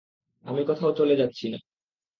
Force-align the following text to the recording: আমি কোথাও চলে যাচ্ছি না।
আমি 0.45 0.61
কোথাও 0.65 0.91
চলে 0.93 1.15
যাচ্ছি 1.15 1.45
না। 1.49 1.57